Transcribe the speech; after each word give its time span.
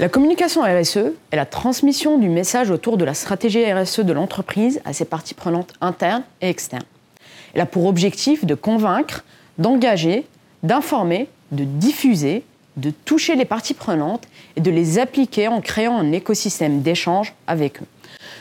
La 0.00 0.08
communication 0.08 0.62
RSE 0.62 1.12
est 1.30 1.36
la 1.36 1.44
transmission 1.44 2.16
du 2.16 2.30
message 2.30 2.70
autour 2.70 2.96
de 2.96 3.04
la 3.04 3.12
stratégie 3.12 3.70
RSE 3.70 4.00
de 4.00 4.14
l'entreprise 4.14 4.80
à 4.86 4.94
ses 4.94 5.04
parties 5.04 5.34
prenantes 5.34 5.74
internes 5.82 6.22
et 6.40 6.48
externes. 6.48 6.86
Elle 7.52 7.60
a 7.60 7.66
pour 7.66 7.84
objectif 7.84 8.46
de 8.46 8.54
convaincre, 8.54 9.26
d'engager, 9.58 10.26
d'informer, 10.62 11.28
de 11.52 11.64
diffuser, 11.64 12.44
de 12.78 12.88
toucher 12.88 13.36
les 13.36 13.44
parties 13.44 13.74
prenantes 13.74 14.26
et 14.56 14.62
de 14.62 14.70
les 14.70 14.98
appliquer 14.98 15.48
en 15.48 15.60
créant 15.60 15.98
un 15.98 16.12
écosystème 16.12 16.80
d'échange 16.80 17.34
avec 17.46 17.82
eux. 17.82 17.86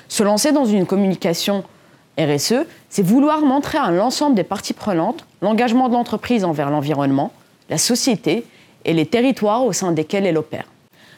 Se 0.07 0.23
lancer 0.23 0.53
dans 0.53 0.63
une 0.63 0.85
communication 0.85 1.65
RSE, 2.17 2.65
c'est 2.89 3.03
vouloir 3.03 3.41
montrer 3.41 3.79
à 3.79 3.91
l'ensemble 3.91 4.35
des 4.37 4.45
parties 4.45 4.71
prenantes 4.71 5.25
l'engagement 5.41 5.89
de 5.89 5.93
l'entreprise 5.93 6.45
envers 6.45 6.69
l'environnement, 6.69 7.33
la 7.69 7.77
société 7.77 8.45
et 8.85 8.93
les 8.93 9.05
territoires 9.05 9.65
au 9.65 9.73
sein 9.73 9.91
desquels 9.91 10.25
elle 10.25 10.37
opère. 10.37 10.63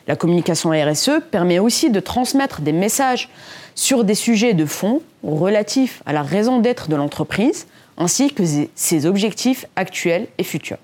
La 0.08 0.16
communication 0.16 0.72
RSE 0.72 1.22
permet 1.30 1.60
aussi 1.60 1.90
de 1.90 2.00
transmettre 2.00 2.62
des 2.62 2.72
messages 2.72 3.30
sur 3.76 4.04
des 4.04 4.16
sujets 4.16 4.54
de 4.54 4.66
fond 4.66 5.02
relatifs 5.24 6.02
à 6.06 6.14
la 6.14 6.24
raison 6.24 6.60
d'être 6.60 6.90
de 6.90 6.96
l'entreprise, 6.96 7.68
ainsi 7.98 8.34
que 8.34 8.44
ses 8.76 9.06
objectifs 9.06 9.66
actuels 9.76 10.28
et 10.38 10.44
futurs. 10.44 10.78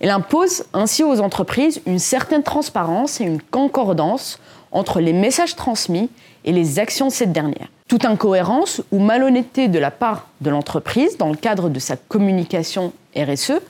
Elle 0.00 0.10
impose 0.10 0.64
ainsi 0.72 1.04
aux 1.04 1.20
entreprises 1.20 1.80
une 1.86 1.98
certaine 1.98 2.42
transparence 2.42 3.20
et 3.20 3.24
une 3.24 3.40
concordance 3.40 4.40
entre 4.72 5.00
les 5.00 5.12
messages 5.12 5.54
transmis 5.54 6.10
et 6.44 6.52
les 6.52 6.78
actions 6.78 7.08
de 7.08 7.12
cette 7.12 7.32
dernière. 7.32 7.68
Toute 7.88 8.04
incohérence 8.04 8.82
ou 8.90 8.98
malhonnêteté 8.98 9.68
de 9.68 9.78
la 9.78 9.90
part 9.90 10.28
de 10.40 10.50
l'entreprise 10.50 11.18
dans 11.18 11.28
le 11.28 11.36
cadre 11.36 11.68
de 11.68 11.78
sa 11.78 11.96
communication 11.96 12.92
RSE 13.16 13.60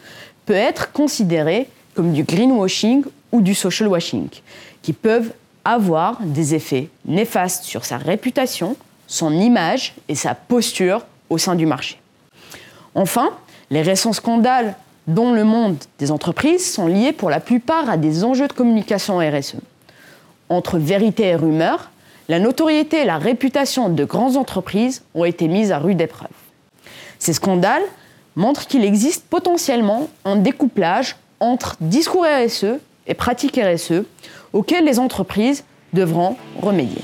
peut 0.46 0.54
être 0.54 0.92
considérée 0.92 1.68
comme 1.94 2.12
du 2.12 2.24
greenwashing 2.24 3.04
ou 3.32 3.40
du 3.40 3.54
social 3.54 3.88
washing, 3.88 4.28
qui 4.82 4.92
peuvent 4.92 5.32
avoir 5.64 6.20
des 6.22 6.54
effets 6.54 6.88
néfastes 7.04 7.64
sur 7.64 7.84
sa 7.84 7.96
réputation, 7.96 8.76
son 9.06 9.32
image 9.32 9.94
et 10.08 10.14
sa 10.14 10.34
posture 10.34 11.02
au 11.30 11.38
sein 11.38 11.54
du 11.54 11.66
marché. 11.66 11.98
Enfin, 12.94 13.30
les 13.70 13.82
récents 13.82 14.12
scandales 14.12 14.76
dont 15.06 15.32
le 15.32 15.44
monde 15.44 15.76
des 15.98 16.10
entreprises 16.10 16.72
sont 16.72 16.86
liés 16.86 17.12
pour 17.12 17.30
la 17.30 17.40
plupart 17.40 17.90
à 17.90 17.96
des 17.96 18.22
enjeux 18.22 18.48
de 18.48 18.52
communication 18.52 19.18
RSE. 19.18 19.56
Entre 20.48 20.78
vérité 20.78 21.28
et 21.28 21.36
rumeur, 21.36 21.90
la 22.28 22.38
notoriété 22.38 22.98
et 22.98 23.04
la 23.04 23.18
réputation 23.18 23.88
de 23.88 24.04
grandes 24.04 24.36
entreprises 24.36 25.02
ont 25.14 25.24
été 25.24 25.48
mises 25.48 25.72
à 25.72 25.78
rude 25.78 26.00
épreuve. 26.00 26.30
Ces 27.18 27.32
scandales 27.32 27.82
montrent 28.36 28.66
qu'il 28.66 28.84
existe 28.84 29.24
potentiellement 29.28 30.08
un 30.24 30.36
découplage 30.36 31.16
entre 31.40 31.76
discours 31.80 32.24
RSE 32.24 32.78
et 33.06 33.14
pratiques 33.14 33.58
RSE 33.58 34.04
auxquelles 34.52 34.84
les 34.84 34.98
entreprises 34.98 35.64
devront 35.92 36.36
remédier. 36.60 37.02